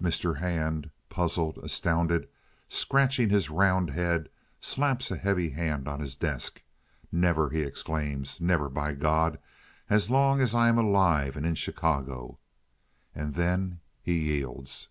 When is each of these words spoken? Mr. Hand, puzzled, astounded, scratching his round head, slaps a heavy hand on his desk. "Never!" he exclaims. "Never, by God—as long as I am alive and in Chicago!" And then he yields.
Mr. 0.00 0.38
Hand, 0.38 0.88
puzzled, 1.10 1.58
astounded, 1.58 2.26
scratching 2.66 3.28
his 3.28 3.50
round 3.50 3.90
head, 3.90 4.30
slaps 4.58 5.10
a 5.10 5.18
heavy 5.18 5.50
hand 5.50 5.86
on 5.86 6.00
his 6.00 6.16
desk. 6.16 6.62
"Never!" 7.12 7.50
he 7.50 7.60
exclaims. 7.60 8.40
"Never, 8.40 8.70
by 8.70 8.94
God—as 8.94 10.08
long 10.08 10.40
as 10.40 10.54
I 10.54 10.70
am 10.70 10.78
alive 10.78 11.36
and 11.36 11.44
in 11.44 11.56
Chicago!" 11.56 12.38
And 13.14 13.34
then 13.34 13.80
he 14.00 14.32
yields. 14.38 14.88